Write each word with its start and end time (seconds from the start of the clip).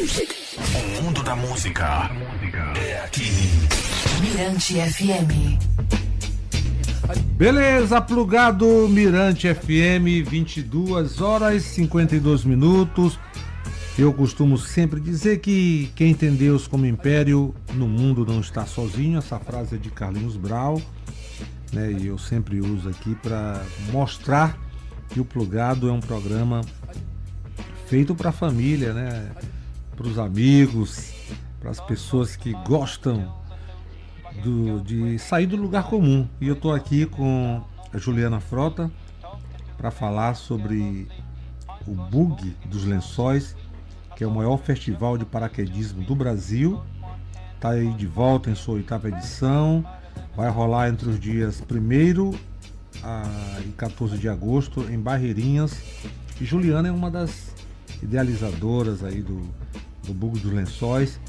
O 0.00 1.02
mundo 1.02 1.24
da 1.24 1.34
música 1.34 2.08
é 2.80 3.00
aqui. 3.00 3.32
Mirante 4.20 4.74
FM. 4.74 5.58
Beleza, 7.36 8.00
plugado 8.00 8.88
Mirante 8.88 9.52
FM, 9.52 10.24
22 10.24 11.20
horas 11.20 11.64
e 11.64 11.68
52 11.70 12.44
minutos. 12.44 13.18
Eu 13.98 14.12
costumo 14.12 14.56
sempre 14.56 15.00
dizer 15.00 15.40
que 15.40 15.90
quem 15.96 16.14
tem 16.14 16.32
Deus 16.32 16.68
como 16.68 16.86
império 16.86 17.52
no 17.74 17.88
mundo 17.88 18.24
não 18.24 18.38
está 18.38 18.64
sozinho. 18.66 19.18
Essa 19.18 19.40
frase 19.40 19.74
é 19.74 19.78
de 19.78 19.90
Carlinhos 19.90 20.36
Brau, 20.36 20.80
né? 21.72 21.90
E 21.90 22.06
eu 22.06 22.18
sempre 22.18 22.60
uso 22.60 22.88
aqui 22.88 23.16
para 23.16 23.60
mostrar 23.90 24.56
que 25.08 25.18
o 25.18 25.24
Plugado 25.24 25.88
é 25.88 25.92
um 25.92 26.00
programa 26.00 26.60
feito 27.88 28.14
para 28.14 28.28
a 28.28 28.32
família, 28.32 28.92
né? 28.92 29.32
Para 29.98 30.06
os 30.06 30.16
amigos, 30.16 31.12
para 31.58 31.70
as 31.70 31.80
pessoas 31.80 32.36
que 32.36 32.52
gostam 32.64 33.34
do, 34.44 34.80
de 34.80 35.18
sair 35.18 35.46
do 35.46 35.56
lugar 35.56 35.88
comum. 35.90 36.28
E 36.40 36.46
eu 36.46 36.54
estou 36.54 36.72
aqui 36.72 37.04
com 37.04 37.60
a 37.92 37.98
Juliana 37.98 38.38
Frota 38.38 38.88
para 39.76 39.90
falar 39.90 40.34
sobre 40.34 41.08
o 41.84 41.94
Bug 41.96 42.56
dos 42.66 42.84
Lençóis, 42.84 43.56
que 44.14 44.22
é 44.22 44.26
o 44.26 44.30
maior 44.30 44.58
festival 44.58 45.18
de 45.18 45.24
paraquedismo 45.24 46.04
do 46.04 46.14
Brasil. 46.14 46.80
Está 47.56 47.70
aí 47.70 47.92
de 47.94 48.06
volta 48.06 48.50
em 48.50 48.54
sua 48.54 48.74
oitava 48.74 49.08
edição. 49.08 49.84
Vai 50.36 50.48
rolar 50.48 50.90
entre 50.90 51.08
os 51.08 51.18
dias 51.18 51.60
1 51.60 52.34
e 53.66 53.72
14 53.72 54.16
de 54.16 54.28
agosto 54.28 54.88
em 54.88 55.00
Barreirinhas. 55.00 55.76
E 56.40 56.44
Juliana 56.44 56.86
é 56.86 56.92
uma 56.92 57.10
das 57.10 57.52
idealizadoras 58.00 59.02
aí 59.02 59.20
do, 59.22 59.42
do 60.08 60.14
Bug 60.14 60.38
dos 60.38 60.52
Lençóis. 60.52 61.20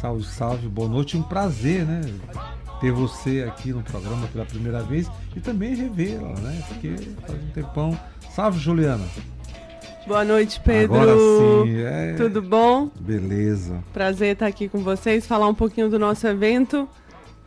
Salve, 0.00 0.24
salve, 0.24 0.68
boa 0.68 0.88
noite. 0.88 1.16
Um 1.16 1.22
prazer, 1.22 1.84
né? 1.86 2.02
Ter 2.80 2.92
você 2.92 3.42
aqui 3.48 3.72
no 3.72 3.82
programa 3.82 4.28
pela 4.28 4.44
primeira 4.44 4.82
vez 4.82 5.10
e 5.34 5.40
também 5.40 5.74
revê-la, 5.74 6.34
né? 6.40 6.62
Porque 6.68 6.94
faz 7.26 7.42
um 7.42 7.48
tempão. 7.48 7.98
Salve, 8.30 8.58
Juliana. 8.58 9.04
Boa 10.06 10.24
noite, 10.24 10.60
Pedro. 10.60 10.94
Agora 10.94 11.16
sim, 11.64 11.80
é... 11.80 12.14
Tudo 12.14 12.42
bom? 12.42 12.90
Beleza. 13.00 13.82
Prazer 13.92 14.34
estar 14.34 14.46
aqui 14.46 14.68
com 14.68 14.80
vocês, 14.80 15.26
falar 15.26 15.48
um 15.48 15.54
pouquinho 15.54 15.88
do 15.88 15.98
nosso 15.98 16.26
evento. 16.26 16.86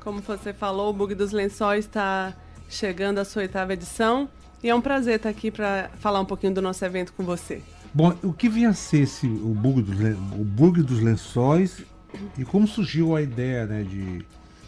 Como 0.03 0.19
você 0.21 0.51
falou, 0.51 0.89
o 0.89 0.93
Bug 0.93 1.13
dos 1.13 1.31
Lençóis 1.31 1.85
está 1.85 2.33
chegando 2.67 3.19
à 3.19 3.25
sua 3.25 3.43
oitava 3.43 3.73
edição. 3.73 4.27
E 4.63 4.69
é 4.69 4.75
um 4.75 4.81
prazer 4.81 5.17
estar 5.17 5.29
aqui 5.29 5.51
para 5.51 5.91
falar 5.99 6.19
um 6.19 6.25
pouquinho 6.25 6.53
do 6.53 6.61
nosso 6.61 6.83
evento 6.83 7.13
com 7.13 7.23
você. 7.23 7.61
Bom, 7.93 8.15
o 8.23 8.31
que 8.31 8.47
vinha 8.47 8.69
a 8.69 8.73
ser 8.73 9.01
esse, 9.01 9.25
o, 9.25 9.53
bug 9.53 9.81
dos, 9.81 9.99
o 9.99 10.43
bug 10.43 10.81
dos 10.83 11.01
lençóis 11.01 11.83
e 12.37 12.45
como 12.45 12.67
surgiu 12.67 13.15
a 13.15 13.21
ideia 13.21 13.65
né, 13.65 13.83
de, 13.83 14.25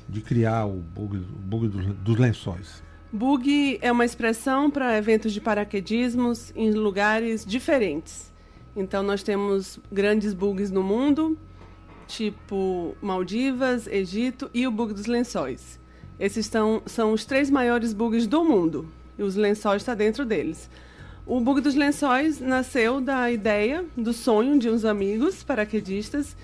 de 0.09 0.21
criar 0.21 0.65
o 0.65 0.77
bug, 0.77 1.17
o 1.17 1.39
bug 1.39 1.67
dos, 1.67 1.85
dos 1.97 2.17
lençóis? 2.17 2.81
Bug 3.13 3.77
é 3.81 3.91
uma 3.91 4.05
expressão 4.05 4.71
para 4.71 4.97
eventos 4.97 5.33
de 5.33 5.41
paraquedismos 5.41 6.51
em 6.55 6.71
lugares 6.71 7.45
diferentes. 7.45 8.31
Então 8.75 9.03
nós 9.03 9.21
temos 9.21 9.79
grandes 9.91 10.33
bugs 10.33 10.71
no 10.71 10.81
mundo, 10.81 11.37
tipo 12.07 12.95
Maldivas, 13.01 13.85
Egito 13.85 14.49
e 14.53 14.65
o 14.65 14.71
bug 14.71 14.93
dos 14.93 15.05
lençóis. 15.05 15.79
Esses 16.19 16.45
estão, 16.45 16.81
são 16.85 17.13
os 17.13 17.25
três 17.25 17.49
maiores 17.49 17.93
bugs 17.93 18.25
do 18.27 18.43
mundo 18.43 18.87
e 19.17 19.23
os 19.23 19.35
lençóis 19.35 19.81
estão 19.81 19.95
dentro 19.95 20.25
deles. 20.25 20.69
O 21.25 21.39
bug 21.39 21.61
dos 21.61 21.75
lençóis 21.75 22.39
nasceu 22.39 22.99
da 22.99 23.31
ideia, 23.31 23.85
do 23.95 24.11
sonho 24.11 24.57
de 24.57 24.69
uns 24.69 24.83
amigos 24.83 25.43
paraquedistas 25.43 26.35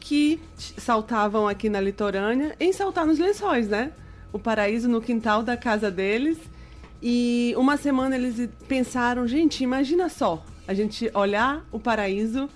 que 0.00 0.40
saltavam 0.78 1.46
aqui 1.46 1.68
na 1.68 1.80
litorânea 1.80 2.56
em 2.58 2.72
saltar 2.72 3.06
nos 3.06 3.18
lençóis, 3.18 3.68
né? 3.68 3.92
O 4.32 4.38
paraíso 4.38 4.88
no 4.88 5.02
quintal 5.02 5.42
da 5.42 5.56
casa 5.56 5.90
deles. 5.90 6.38
E 7.00 7.54
uma 7.56 7.76
semana 7.76 8.16
eles 8.16 8.48
pensaram, 8.66 9.28
gente, 9.28 9.62
imagina 9.62 10.08
só, 10.08 10.42
a 10.66 10.72
gente 10.72 11.10
olhar 11.14 11.64
o 11.70 11.78
paraíso 11.78 12.48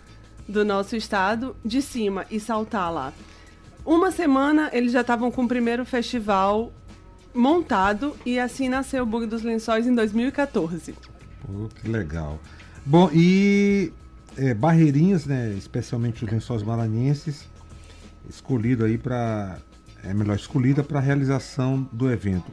do 0.49 0.65
nosso 0.65 0.97
estado 0.97 1.55
de 1.65 1.83
cima 1.83 2.25
e 2.31 2.41
saltar 2.41 2.93
lá. 2.93 3.13
Uma 3.85 4.11
semana 4.11 4.71
eles 4.73 4.93
já 4.93 5.03
estavam 5.03 5.31
com 5.31 5.45
o 5.45 5.49
primeiro 5.49 5.85
festival 5.85 6.73
montado 7.35 8.17
e 8.25 8.39
assim 8.39 8.69
nasceu 8.69 9.03
o 9.03 9.07
Bug 9.07 9.27
dos 9.27 9.43
Lençóis 9.43 9.87
em 9.87 9.95
2014. 9.95 10.95
Pô, 11.47 11.69
que 11.81 11.89
legal. 11.89 12.41
Bom, 12.85 13.11
e 13.13 13.93
é, 14.37 14.53
Barreirinhas, 14.53 15.27
né, 15.27 15.55
especialmente 15.57 16.25
os 16.25 16.31
lençóis 16.31 16.63
maranhenses, 16.63 17.49
escolhido 18.29 18.85
aí 18.85 18.99
para 18.99 19.59
é 20.05 20.15
melhor 20.15 20.37
escolhida 20.37 20.83
para 20.85 20.99
a 20.99 21.03
realização 21.03 21.89
do 21.93 22.11
evento. 22.11 22.51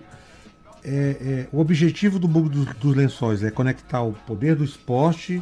É, 0.84 0.90
é, 0.90 1.48
o 1.52 1.60
objetivo 1.60 2.20
do 2.20 2.28
bug 2.28 2.50
dos, 2.50 2.66
dos 2.76 2.96
lençóis 2.96 3.44
é 3.44 3.52
conectar 3.52 4.02
o 4.02 4.14
poder 4.14 4.56
do 4.56 4.64
esporte 4.64 5.42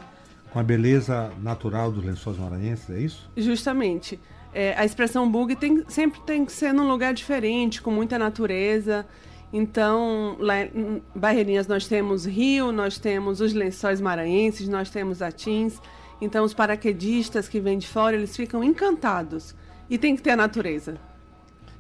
com 0.52 0.60
a 0.60 0.64
beleza 0.64 1.32
natural 1.42 1.92
dos 1.92 2.04
lençóis 2.04 2.38
maranhenses, 2.38 2.90
é 2.90 3.00
isso? 3.00 3.30
Justamente. 3.38 4.20
É, 4.54 4.76
a 4.78 4.84
expressão 4.84 5.32
bug 5.32 5.56
tem, 5.56 5.84
sempre 5.88 6.20
tem 6.22 6.46
que 6.46 6.52
ser 6.52 6.74
num 6.74 6.88
lugar 6.88 7.14
diferente, 7.14 7.82
com 7.82 7.90
muita 7.90 8.20
natureza. 8.20 9.06
Então, 9.54 10.38
lá 10.40 10.62
em 10.64 11.02
Barreirinhas 11.14 11.68
nós 11.68 11.88
temos 11.88 12.26
rio, 12.26 12.72
nós 12.72 12.98
temos 12.98 13.42
os 13.42 13.54
lençóis 13.54 14.00
maranhenses, 14.00 14.68
nós 14.68 14.90
temos 14.90 15.22
atins. 15.22 15.80
Então, 16.22 16.46
os 16.46 16.54
paraquedistas 16.54 17.50
que 17.50 17.60
vêm 17.60 17.78
de 17.78 17.88
fora, 17.88 18.16
eles 18.16 18.36
ficam 18.36 18.64
encantados. 18.64 19.56
E 19.90 19.98
tem 19.98 20.16
que 20.16 20.22
ter 20.22 20.32
a 20.32 20.38
natureza. 20.38 20.98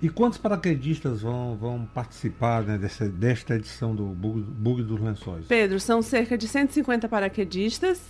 E 0.01 0.09
quantos 0.09 0.39
paraquedistas 0.39 1.21
vão, 1.21 1.55
vão 1.55 1.87
participar 1.93 2.63
né, 2.63 2.77
dessa, 2.77 3.07
desta 3.07 3.55
edição 3.55 3.95
do 3.95 4.05
Bug, 4.05 4.41
Bug 4.41 4.83
dos 4.83 4.99
Lençóis? 4.99 5.45
Pedro, 5.45 5.79
são 5.79 6.01
cerca 6.01 6.37
de 6.37 6.47
150 6.47 7.07
paraquedistas. 7.07 8.01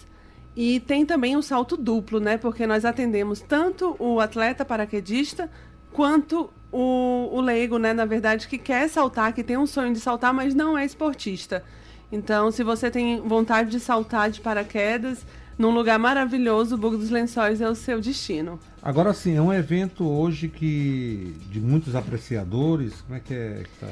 E 0.56 0.80
tem 0.80 1.06
também 1.06 1.36
um 1.36 1.42
salto 1.42 1.78
duplo, 1.78 2.20
né? 2.20 2.38
Porque 2.38 2.66
nós 2.66 2.84
atendemos 2.86 3.42
tanto 3.42 3.96
o 4.00 4.20
atleta 4.20 4.66
paraquedista 4.66 5.50
quanto 5.92 6.50
o, 6.72 7.30
o 7.32 7.42
leigo, 7.42 7.78
né, 7.78 7.94
na 7.94 8.06
verdade, 8.06 8.48
que 8.48 8.58
quer 8.58 8.88
saltar, 8.90 9.34
que 9.34 9.44
tem 9.44 9.58
um 9.58 9.68
sonho 9.68 9.94
de 9.94 10.00
saltar, 10.00 10.34
mas 10.34 10.56
não 10.56 10.78
é 10.78 10.86
esportista. 10.86 11.64
Então, 12.12 12.52
se 12.52 12.64
você 12.64 12.92
tem 12.92 13.22
vontade 13.22 13.70
de 13.70 13.80
saltar 13.80 14.30
de 14.30 14.42
paraquedas, 14.42 15.26
num 15.58 15.70
lugar 15.70 16.00
maravilhoso, 16.00 16.76
o 16.76 16.78
Bug 16.78 16.98
dos 16.98 17.10
Lençóis 17.10 17.62
é 17.62 17.70
o 17.70 17.76
seu 17.76 18.02
destino. 18.02 18.60
Agora 18.82 19.14
sim, 19.14 19.36
é 19.36 19.42
um 19.42 19.54
evento 19.54 20.08
hoje 20.08 20.48
que 20.48 21.36
de 21.50 21.60
muitos 21.60 21.96
apreciadores, 21.96 23.02
como 23.02 23.16
é 23.16 23.20
que 23.20 23.34
é 23.34 23.64
tá, 23.80 23.88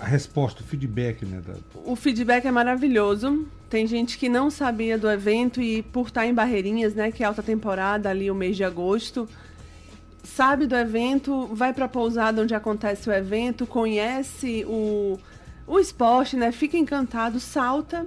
a 0.00 0.06
resposta, 0.06 0.62
o 0.62 0.64
feedback, 0.64 1.24
né? 1.24 1.42
Da... 1.46 1.54
O 1.84 1.94
feedback 1.94 2.46
é 2.46 2.50
maravilhoso. 2.50 3.46
Tem 3.68 3.86
gente 3.86 4.18
que 4.18 4.28
não 4.28 4.50
sabia 4.50 4.98
do 4.98 5.08
evento 5.10 5.60
e 5.60 5.82
por 5.82 6.08
estar 6.08 6.26
em 6.26 6.34
Barreirinhas, 6.34 6.94
né, 6.94 7.12
que 7.12 7.22
é 7.22 7.26
alta 7.26 7.42
temporada 7.42 8.10
ali 8.10 8.30
o 8.30 8.34
mês 8.34 8.56
de 8.56 8.64
agosto, 8.64 9.28
sabe 10.22 10.66
do 10.66 10.76
evento, 10.76 11.48
vai 11.52 11.72
para 11.72 11.86
a 11.86 11.88
pousada 11.88 12.42
onde 12.42 12.54
acontece 12.54 13.08
o 13.08 13.12
evento, 13.12 13.66
conhece 13.66 14.64
o, 14.66 15.18
o 15.66 15.78
esporte, 15.78 16.36
né? 16.36 16.52
Fica 16.52 16.76
encantado, 16.76 17.40
salta. 17.40 18.06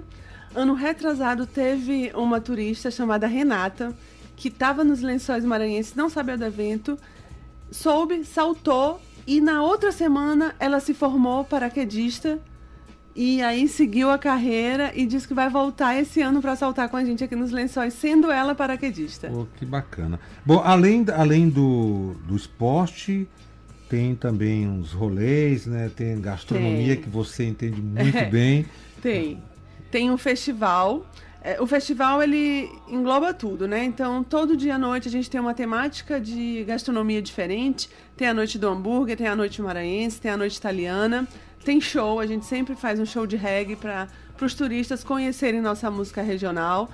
Ano 0.54 0.74
retrasado 0.74 1.46
teve 1.46 2.10
uma 2.14 2.40
turista 2.40 2.90
chamada 2.90 3.26
Renata, 3.26 3.94
que 4.34 4.48
estava 4.48 4.82
nos 4.82 5.02
Lençóis 5.02 5.44
Maranhenses, 5.44 5.94
não 5.94 6.08
sabia 6.08 6.36
do 6.36 6.44
evento, 6.44 6.98
soube, 7.70 8.24
saltou 8.24 9.00
e 9.26 9.40
na 9.40 9.62
outra 9.62 9.90
semana 9.92 10.54
ela 10.58 10.80
se 10.80 10.94
formou 10.94 11.44
paraquedista 11.44 12.38
e 13.16 13.42
aí 13.42 13.66
seguiu 13.66 14.10
a 14.10 14.18
carreira 14.18 14.92
e 14.94 15.06
diz 15.06 15.24
que 15.24 15.32
vai 15.32 15.48
voltar 15.48 15.98
esse 15.98 16.20
ano 16.20 16.42
para 16.42 16.54
saltar 16.54 16.90
com 16.90 16.98
a 16.98 17.04
gente 17.04 17.24
aqui 17.24 17.34
nos 17.34 17.50
lençóis, 17.50 17.94
sendo 17.94 18.30
ela 18.30 18.54
paraquedista. 18.54 19.28
Pô, 19.28 19.46
que 19.56 19.64
bacana. 19.64 20.20
Bom, 20.44 20.60
além, 20.62 21.02
além 21.16 21.48
do, 21.48 22.14
do 22.28 22.36
esporte, 22.36 23.26
tem 23.88 24.14
também 24.14 24.68
uns 24.68 24.92
rolês, 24.92 25.64
né? 25.64 25.90
Tem 25.96 26.20
gastronomia 26.20 26.94
tem. 26.94 27.04
que 27.04 27.08
você 27.08 27.44
entende 27.44 27.80
muito 27.80 28.18
é, 28.18 28.26
bem. 28.28 28.66
Tem. 29.00 29.42
Tem 29.90 30.10
um 30.10 30.18
festival. 30.18 31.06
É, 31.40 31.58
o 31.58 31.66
festival 31.66 32.22
ele 32.22 32.68
engloba 32.86 33.32
tudo, 33.32 33.66
né? 33.66 33.82
Então, 33.82 34.22
todo 34.22 34.54
dia 34.54 34.74
à 34.74 34.78
noite 34.78 35.08
a 35.08 35.10
gente 35.10 35.30
tem 35.30 35.40
uma 35.40 35.54
temática 35.54 36.20
de 36.20 36.64
gastronomia 36.64 37.22
diferente. 37.22 37.88
Tem 38.14 38.28
a 38.28 38.34
noite 38.34 38.58
do 38.58 38.68
hambúrguer, 38.68 39.16
tem 39.16 39.26
a 39.26 39.34
noite 39.34 39.62
maranhense, 39.62 40.20
tem 40.20 40.30
a 40.30 40.36
noite 40.36 40.56
italiana 40.56 41.26
tem 41.66 41.80
show, 41.80 42.20
a 42.20 42.26
gente 42.26 42.46
sempre 42.46 42.76
faz 42.76 43.00
um 43.00 43.04
show 43.04 43.26
de 43.26 43.34
reggae 43.34 43.74
para 43.74 44.06
os 44.40 44.54
turistas 44.54 45.02
conhecerem 45.02 45.60
nossa 45.60 45.90
música 45.90 46.22
regional. 46.22 46.88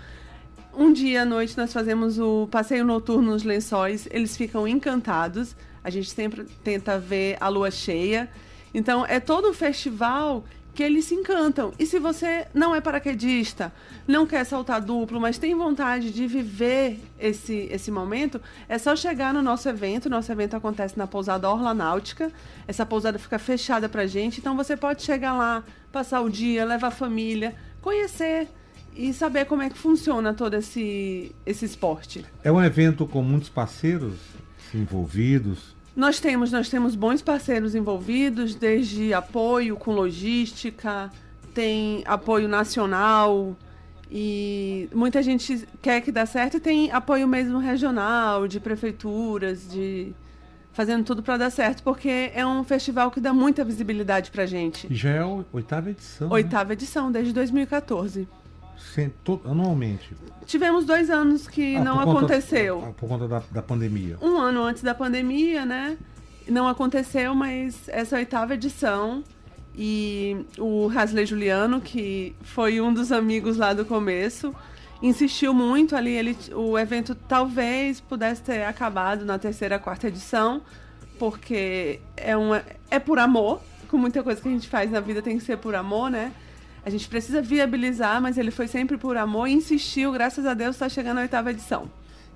Um 0.74 0.90
dia 0.90 1.22
à 1.22 1.24
noite 1.26 1.58
nós 1.58 1.70
fazemos 1.70 2.18
o 2.18 2.48
passeio 2.50 2.82
noturno 2.82 3.32
nos 3.32 3.42
lençóis, 3.42 4.08
eles 4.10 4.34
ficam 4.34 4.66
encantados. 4.66 5.54
A 5.84 5.90
gente 5.90 6.08
sempre 6.08 6.44
tenta 6.64 6.98
ver 6.98 7.36
a 7.38 7.48
lua 7.48 7.70
cheia. 7.70 8.30
Então 8.72 9.04
é 9.04 9.20
todo 9.20 9.50
um 9.50 9.52
festival 9.52 10.42
que 10.74 10.82
eles 10.82 11.04
se 11.04 11.14
encantam. 11.14 11.72
E 11.78 11.86
se 11.86 11.98
você 11.98 12.46
não 12.54 12.74
é 12.74 12.80
paraquedista, 12.80 13.72
não 14.06 14.26
quer 14.26 14.44
saltar 14.44 14.80
duplo, 14.80 15.20
mas 15.20 15.38
tem 15.38 15.54
vontade 15.54 16.10
de 16.10 16.26
viver 16.26 16.98
esse, 17.18 17.68
esse 17.70 17.90
momento, 17.90 18.40
é 18.68 18.78
só 18.78 18.96
chegar 18.96 19.34
no 19.34 19.42
nosso 19.42 19.68
evento. 19.68 20.08
Nosso 20.08 20.32
evento 20.32 20.56
acontece 20.56 20.98
na 20.98 21.06
pousada 21.06 21.48
Orla 21.48 21.74
Náutica. 21.74 22.32
Essa 22.66 22.86
pousada 22.86 23.18
fica 23.18 23.38
fechada 23.38 23.88
pra 23.88 24.06
gente, 24.06 24.40
então 24.40 24.56
você 24.56 24.76
pode 24.76 25.02
chegar 25.02 25.34
lá, 25.34 25.62
passar 25.90 26.20
o 26.20 26.30
dia, 26.30 26.64
levar 26.64 26.88
a 26.88 26.90
família, 26.90 27.54
conhecer 27.80 28.48
e 28.94 29.12
saber 29.12 29.46
como 29.46 29.62
é 29.62 29.70
que 29.70 29.78
funciona 29.78 30.34
todo 30.34 30.54
esse, 30.54 31.34
esse 31.46 31.64
esporte. 31.64 32.24
É 32.42 32.52
um 32.52 32.62
evento 32.62 33.06
com 33.06 33.22
muitos 33.22 33.48
parceiros 33.48 34.14
envolvidos. 34.74 35.74
Nós 35.94 36.18
temos, 36.18 36.50
nós 36.50 36.68
temos 36.68 36.94
bons 36.94 37.20
parceiros 37.20 37.74
envolvidos, 37.74 38.54
desde 38.54 39.12
apoio 39.12 39.76
com 39.76 39.92
logística, 39.92 41.10
tem 41.52 42.02
apoio 42.06 42.48
nacional 42.48 43.54
e 44.10 44.88
muita 44.94 45.22
gente 45.22 45.68
quer 45.82 46.00
que 46.00 46.10
dê 46.10 46.24
certo 46.24 46.56
e 46.56 46.60
tem 46.60 46.90
apoio 46.90 47.28
mesmo 47.28 47.58
regional, 47.58 48.48
de 48.48 48.58
prefeituras, 48.58 49.70
de 49.70 50.14
fazendo 50.72 51.04
tudo 51.04 51.22
para 51.22 51.36
dar 51.36 51.50
certo, 51.50 51.82
porque 51.82 52.30
é 52.34 52.46
um 52.46 52.64
festival 52.64 53.10
que 53.10 53.20
dá 53.20 53.32
muita 53.32 53.62
visibilidade 53.62 54.30
pra 54.30 54.46
gente. 54.46 54.88
Já 54.90 55.10
é 55.10 55.18
a 55.18 55.44
oitava 55.52 55.90
edição. 55.90 56.28
né? 56.28 56.34
Oitava 56.34 56.72
edição, 56.72 57.12
desde 57.12 57.32
2014. 57.34 58.26
Sem- 58.76 59.10
to- 59.24 59.40
anualmente. 59.44 60.10
Tivemos 60.46 60.84
dois 60.84 61.08
anos 61.10 61.46
que 61.48 61.76
Ah, 61.76 61.84
não 61.84 61.96
por 61.98 62.04
conta- 62.04 62.18
aconteceu. 62.18 62.84
ah, 62.88 62.92
por 62.92 63.08
conta 63.08 63.28
da, 63.28 63.42
da 63.50 63.62
pandemia. 63.62 64.18
um 64.20 64.36
ano 64.38 64.62
antes 64.62 64.82
da 64.82 64.94
pandemia, 64.94 65.64
né? 65.64 65.96
Não 66.48 66.66
aconteceu, 66.68 67.34
mas 67.34 67.88
essa 67.88 68.16
é 68.16 68.18
oitava 68.20 68.54
edição. 68.54 69.22
E 69.74 70.44
o 70.58 70.90
Hasley 70.94 71.24
Juliano, 71.24 71.80
que 71.80 72.34
foi 72.42 72.80
um 72.80 72.92
dos 72.92 73.10
amigos 73.12 73.56
lá 73.56 73.72
do 73.72 73.84
começo, 73.86 74.54
insistiu 75.00 75.54
muito 75.54 75.96
ali. 75.96 76.10
Ele, 76.10 76.36
o 76.54 76.78
evento 76.78 77.14
talvez 77.14 78.00
pudesse 78.00 78.42
ter 78.42 78.64
acabado 78.64 79.24
na 79.24 79.38
terceira, 79.38 79.78
quarta 79.78 80.08
edição, 80.08 80.60
porque 81.18 82.00
é, 82.16 82.36
uma, 82.36 82.62
é 82.90 82.98
por 82.98 83.18
amor. 83.18 83.60
Com 83.88 83.96
muita 83.98 84.22
coisa 84.22 84.40
que 84.40 84.48
a 84.48 84.50
gente 84.50 84.68
faz 84.68 84.90
na 84.90 85.00
vida 85.00 85.22
tem 85.22 85.38
que 85.38 85.44
ser 85.44 85.56
por 85.58 85.74
amor, 85.74 86.10
né? 86.10 86.32
A 86.84 86.90
gente 86.90 87.08
precisa 87.08 87.40
viabilizar, 87.40 88.20
mas 88.20 88.36
ele 88.36 88.50
foi 88.50 88.66
sempre 88.66 88.96
por 88.96 89.16
amor 89.16 89.46
e 89.46 89.52
insistiu. 89.52 90.10
Graças 90.12 90.44
a 90.44 90.54
Deus 90.54 90.76
está 90.76 90.88
chegando 90.88 91.18
a 91.18 91.20
oitava 91.22 91.50
edição. 91.50 91.88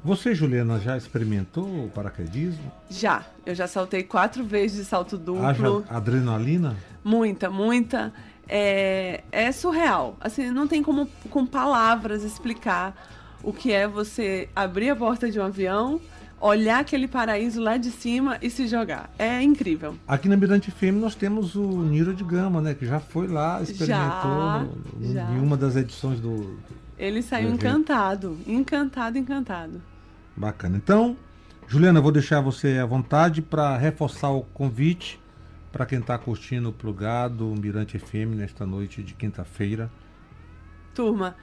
Você, 0.04 0.34
Juliana, 0.34 0.78
já 0.78 0.96
experimentou 0.96 1.64
o 1.64 1.90
paraquedismo? 1.90 2.70
Já. 2.88 3.24
Eu 3.44 3.56
já 3.56 3.66
saltei 3.66 4.04
quatro 4.04 4.44
vezes 4.44 4.76
de 4.76 4.84
salto 4.84 5.18
duplo. 5.18 5.44
Haja 5.44 5.84
adrenalina? 5.88 6.76
Muita, 7.02 7.50
muita. 7.50 8.12
É, 8.48 9.24
é 9.32 9.50
surreal. 9.50 10.16
Assim, 10.20 10.50
não 10.52 10.68
tem 10.68 10.80
como 10.80 11.08
com 11.28 11.44
palavras 11.44 12.22
explicar 12.22 12.94
o 13.42 13.52
que 13.52 13.72
é 13.72 13.88
você 13.88 14.48
abrir 14.54 14.90
a 14.90 14.96
porta 14.96 15.28
de 15.28 15.40
um 15.40 15.44
avião, 15.44 16.00
olhar 16.40 16.80
aquele 16.80 17.08
paraíso 17.08 17.60
lá 17.60 17.76
de 17.76 17.90
cima 17.90 18.38
e 18.42 18.50
se 18.50 18.66
jogar. 18.68 19.10
É 19.18 19.42
incrível. 19.42 19.96
Aqui 20.06 20.28
na 20.28 20.36
Mirante 20.36 20.70
FM 20.70 20.94
nós 21.00 21.14
temos 21.14 21.54
o 21.54 21.82
Niro 21.82 22.12
de 22.14 22.22
Gama, 22.24 22.60
né? 22.60 22.74
Que 22.74 22.84
já 22.86 23.00
foi 23.00 23.26
lá, 23.26 23.60
experimentou 23.62 23.96
Já, 24.00 24.66
no- 24.98 25.12
já. 25.14 25.30
em 25.32 25.40
uma 25.40 25.56
das 25.56 25.76
edições 25.76 26.20
do. 26.20 26.58
Ele 26.98 27.22
saiu 27.22 27.48
Uhum. 27.48 27.54
encantado. 27.54 28.38
Encantado, 28.46 29.18
encantado. 29.18 29.80
Bacana. 30.36 30.76
Então, 30.76 31.16
Juliana, 31.66 32.00
vou 32.00 32.12
deixar 32.12 32.40
você 32.40 32.78
à 32.78 32.86
vontade 32.86 33.40
para 33.42 33.76
reforçar 33.76 34.30
o 34.30 34.42
convite 34.54 35.18
para 35.72 35.84
quem 35.84 35.98
está 35.98 36.16
curtindo 36.16 36.68
o 36.70 36.72
plugado 36.72 37.44
Mirante 37.60 37.98
FM 37.98 38.34
nesta 38.36 38.64
noite 38.64 39.02
de 39.02 39.12
quinta-feira. 39.14 39.90
Turma, 40.94 41.34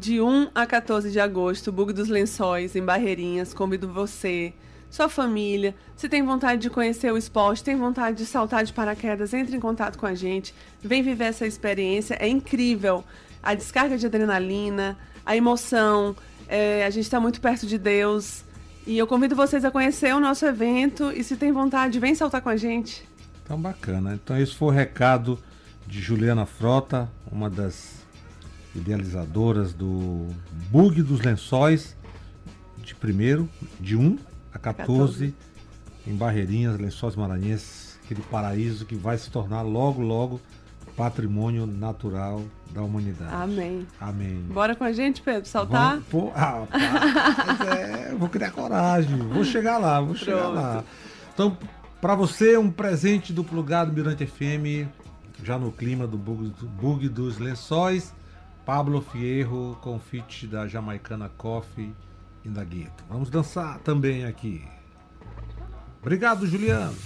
de 0.00 0.18
1 0.18 0.48
a 0.54 0.64
14 0.64 1.10
de 1.10 1.20
agosto, 1.20 1.70
Bug 1.70 1.92
dos 1.92 2.08
Lençóis, 2.08 2.74
em 2.74 2.82
Barreirinhas, 2.82 3.52
convido 3.52 3.86
você, 3.86 4.54
sua 4.88 5.10
família, 5.10 5.74
se 5.94 6.08
tem 6.08 6.22
vontade 6.22 6.62
de 6.62 6.70
conhecer 6.70 7.12
o 7.12 7.18
esporte, 7.18 7.62
tem 7.62 7.76
vontade 7.76 8.16
de 8.16 8.24
saltar 8.24 8.64
de 8.64 8.72
paraquedas, 8.72 9.34
entre 9.34 9.54
em 9.54 9.60
contato 9.60 9.98
com 9.98 10.06
a 10.06 10.14
gente, 10.14 10.54
vem 10.80 11.02
viver 11.02 11.24
essa 11.24 11.46
experiência, 11.46 12.16
é 12.18 12.26
incrível. 12.26 13.04
A 13.42 13.54
descarga 13.54 13.98
de 13.98 14.06
adrenalina, 14.06 14.96
a 15.24 15.36
emoção, 15.36 16.16
é, 16.48 16.86
a 16.86 16.88
gente 16.88 17.04
está 17.04 17.20
muito 17.20 17.38
perto 17.38 17.66
de 17.66 17.76
Deus. 17.76 18.42
E 18.86 18.96
eu 18.96 19.06
convido 19.06 19.36
vocês 19.36 19.66
a 19.66 19.70
conhecer 19.70 20.14
o 20.14 20.18
nosso 20.18 20.46
evento 20.46 21.12
e 21.12 21.22
se 21.22 21.36
tem 21.36 21.52
vontade, 21.52 22.00
vem 22.00 22.14
saltar 22.14 22.40
com 22.40 22.48
a 22.48 22.56
gente. 22.56 23.06
Então, 23.44 23.60
bacana. 23.60 24.14
Então, 24.14 24.38
esse 24.38 24.54
foi 24.54 24.68
o 24.68 24.70
recado 24.70 25.38
de 25.86 26.00
Juliana 26.00 26.46
Frota, 26.46 27.10
uma 27.30 27.50
das 27.50 27.99
idealizadoras 28.74 29.72
do 29.72 30.28
Bug 30.70 31.02
dos 31.02 31.20
Lençóis, 31.20 31.96
de 32.78 32.94
primeiro, 32.94 33.48
de 33.78 33.96
1 33.96 34.18
a 34.52 34.58
14, 34.58 35.34
em 36.06 36.14
Barreirinhas, 36.14 36.78
Lençóis 36.78 37.16
Maranhenses, 37.16 37.98
aquele 38.04 38.22
paraíso 38.22 38.84
que 38.84 38.94
vai 38.94 39.18
se 39.18 39.30
tornar 39.30 39.62
logo, 39.62 40.02
logo 40.02 40.40
patrimônio 40.96 41.66
natural 41.66 42.42
da 42.72 42.82
humanidade. 42.82 43.32
Amém. 43.32 43.86
Amém. 43.98 44.44
Bora 44.52 44.76
com 44.76 44.84
a 44.84 44.92
gente, 44.92 45.22
Pedro, 45.22 45.48
saltar? 45.48 45.92
Vamos, 45.92 46.06
pô, 46.08 46.32
ah, 46.34 46.66
rapaz, 46.70 47.60
é, 47.78 48.14
vou 48.14 48.28
criar 48.28 48.50
coragem, 48.50 49.16
vou 49.16 49.42
chegar 49.42 49.78
lá, 49.78 50.00
vou 50.00 50.14
chegar 50.14 50.42
Pronto. 50.42 50.54
lá. 50.54 50.84
Então, 51.32 51.56
para 52.00 52.14
você, 52.14 52.56
um 52.58 52.70
presente 52.70 53.32
do 53.32 53.42
Plugado 53.42 53.92
Mirante 53.92 54.26
FM, 54.26 54.88
já 55.42 55.58
no 55.58 55.72
clima 55.72 56.06
do 56.06 56.18
bug, 56.18 56.50
do 56.60 56.66
bug 56.66 57.08
dos 57.08 57.38
lençóis, 57.38 58.12
Pablo 58.64 59.00
Fierro 59.00 59.78
com 59.80 59.98
feat 59.98 60.46
da 60.46 60.66
jamaicana 60.66 61.28
Coffee 61.36 61.94
e 62.44 62.48
da 62.48 62.64
Gueto. 62.64 63.04
Vamos 63.08 63.30
dançar 63.30 63.78
também 63.80 64.24
aqui. 64.24 64.64
Obrigado, 66.00 66.46
Juliano. 66.46 66.96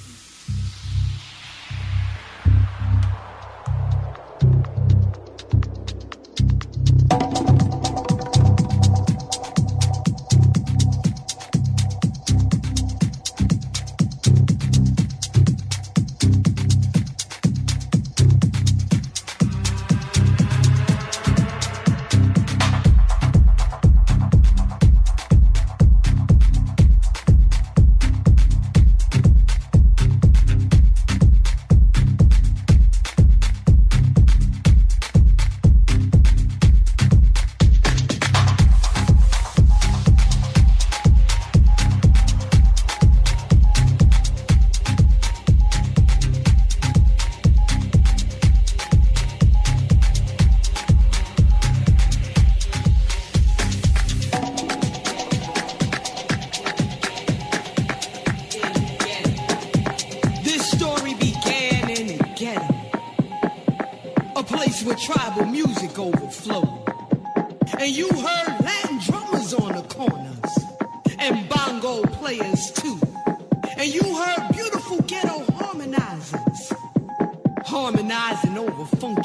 Funky 78.84 79.23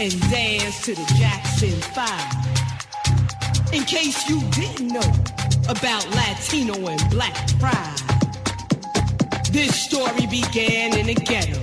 and 0.00 0.18
dance 0.30 0.82
to 0.86 0.94
the 0.94 1.04
Jackson 1.18 1.78
5. 1.92 3.74
In 3.74 3.84
case 3.84 4.26
you 4.30 4.40
didn't 4.50 4.88
know 4.88 5.12
about 5.68 6.08
Latino 6.12 6.88
and 6.88 7.10
black 7.10 7.36
pride. 7.58 7.98
This 9.50 9.78
story 9.78 10.26
began 10.26 10.96
in 10.98 11.10
a 11.10 11.14
ghetto, 11.14 11.60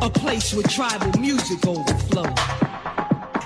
a 0.00 0.08
place 0.08 0.54
where 0.54 0.62
tribal 0.62 1.18
music 1.20 1.66
overflowed. 1.66 2.38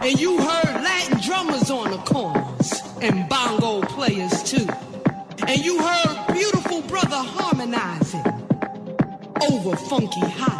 And 0.03 0.21
you 0.21 0.37
heard 0.37 0.83
Latin 0.83 1.21
drummers 1.23 1.71
on 1.71 1.93
the 1.93 1.99
corners 1.99 2.83
and 3.01 3.27
bongo 3.27 3.81
players 3.87 4.43
too. 4.43 4.69
And 5.47 5.65
you 5.65 5.83
heard 5.83 6.27
beautiful 6.35 6.83
brother 6.83 7.17
harmonizing 7.17 8.27
over 9.51 9.77
funky 9.77 10.21
hot 10.21 10.56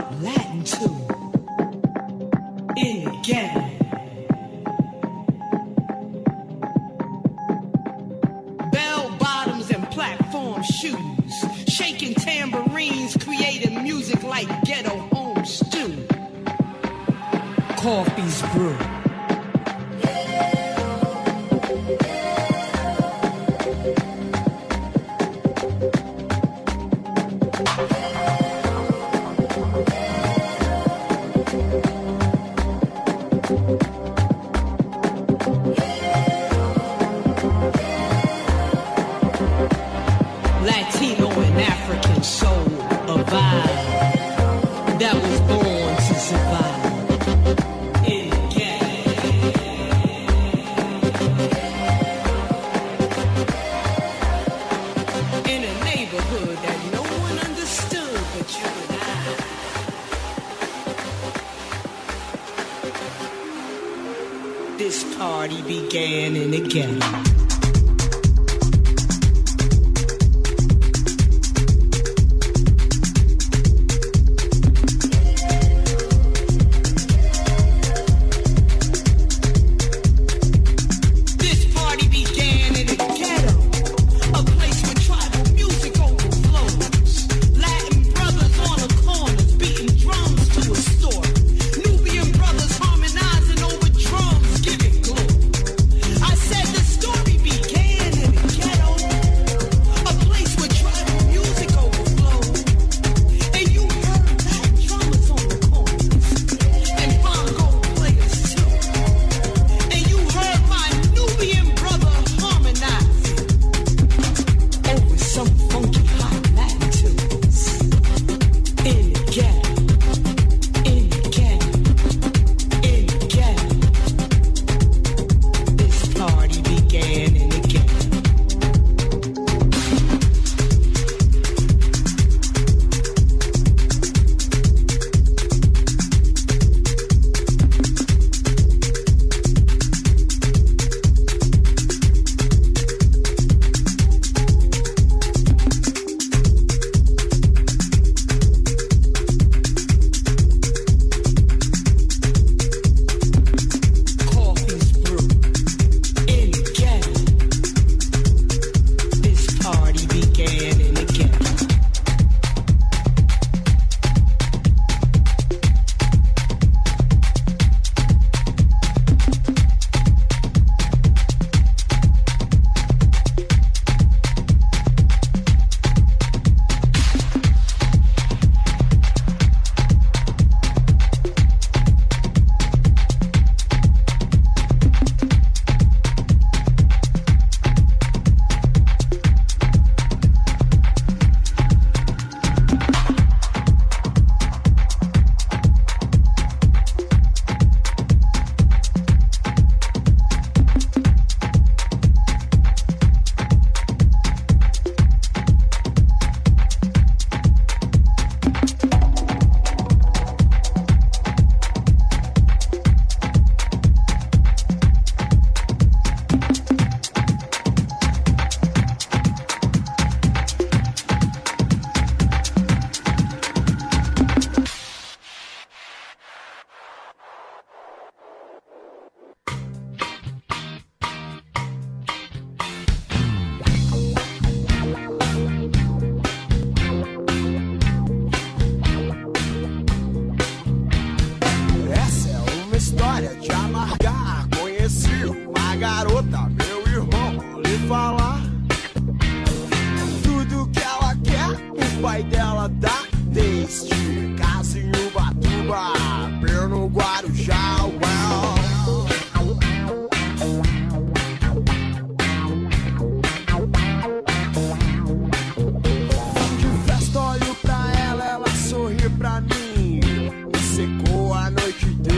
This 64.87 65.03
party 65.17 65.63
began 65.63 66.37
in 66.37 66.53
the 66.53 66.61
ghetto. 66.61 67.46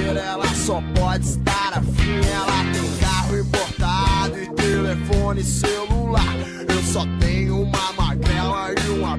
solteira, 0.08 0.20
ela 0.20 0.46
só 0.54 0.82
pode 0.94 1.24
estar 1.24 1.78
afim. 1.78 2.20
Ela 2.32 2.72
tem 2.72 2.96
carro 2.98 3.38
importado 3.38 4.38
e 4.38 4.48
telefone 4.54 5.42
celular. 5.42 6.34
Eu 6.68 6.82
só 6.82 7.04
tenho 7.20 7.62
uma 7.62 7.92
magrela 7.92 8.74
e 8.84 8.90
uma 8.90 9.18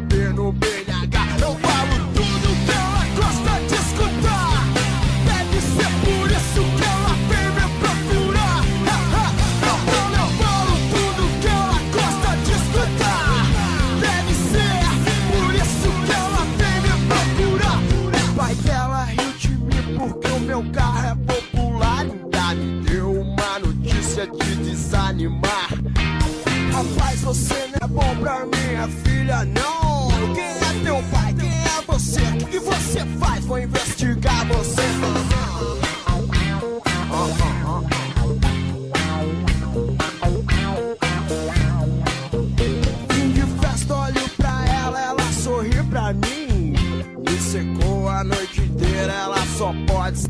desanimar. 24.89 25.69
Rapaz, 26.73 27.21
você 27.21 27.53
não 27.53 27.79
é 27.81 27.87
bom 27.87 28.15
pra 28.19 28.45
minha 28.45 28.87
filha, 29.03 29.45
não. 29.45 30.33
Quem 30.33 30.43
é 30.43 30.83
teu 30.83 31.03
pai? 31.11 31.33
Quem 31.39 31.49
é 31.49 31.81
você? 31.87 32.21
O 32.21 32.47
que 32.47 32.59
você 32.59 33.05
faz? 33.19 33.45
Vou 33.45 33.59
investigar 33.59 34.45
você. 34.47 34.81
Fim 43.09 43.31
de 43.31 43.41
festa, 43.61 43.95
olho 43.95 44.29
pra 44.37 44.65
ela, 44.65 45.01
ela 45.01 45.31
sorri 45.33 45.83
pra 45.83 46.13
mim. 46.13 46.73
Me 47.25 47.39
secou 47.39 48.09
a 48.09 48.23
noite 48.23 48.61
inteira, 48.61 49.13
ela 49.13 49.45
só 49.57 49.71
pode 49.87 50.28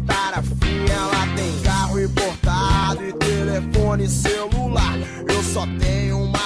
telefone 3.99 4.07
celular. 4.07 4.97
Eu 5.27 5.43
só 5.43 5.65
tenho 5.79 6.23
uma 6.23 6.38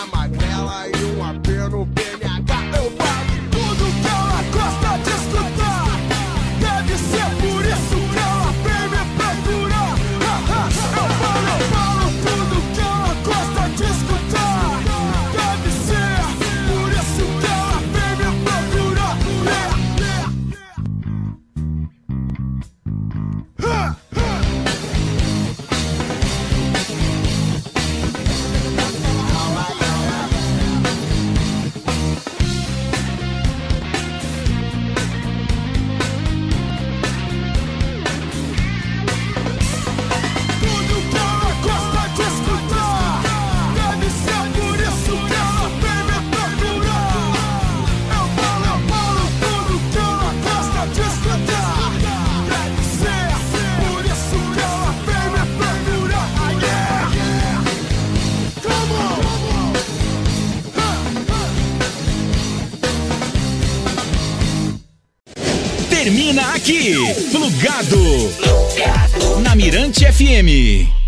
Plugado. 67.63 69.39
Na 69.41 69.55
Mirante 69.55 70.05
FM. 70.05 71.02